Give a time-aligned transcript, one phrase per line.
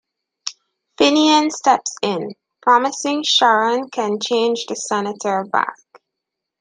[0.97, 5.77] Finian steps in, promising Sharon can change the Senator back.